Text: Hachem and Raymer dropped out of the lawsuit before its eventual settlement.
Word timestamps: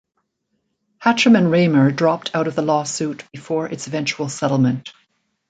Hachem 0.97 1.35
and 1.35 1.51
Raymer 1.51 1.91
dropped 1.91 2.31
out 2.33 2.47
of 2.47 2.55
the 2.55 2.63
lawsuit 2.63 3.23
before 3.31 3.67
its 3.67 3.85
eventual 3.85 4.29
settlement. 4.29 4.91